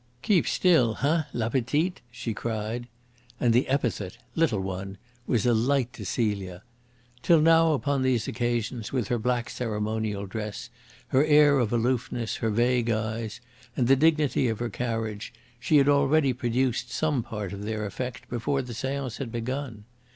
[0.23, 2.87] "Keep still, HEIN, LA PETITE!" she cried.
[3.39, 6.63] And the epithet "little one" was a light to Celia.
[7.21, 10.71] Till now, upon these occasions, with her black ceremonial dress,
[11.09, 13.41] her air of aloofness, her vague eyes,
[13.77, 18.27] and the dignity of her carriage, she had already produced some part of their effect
[18.27, 19.83] before the seance had begun.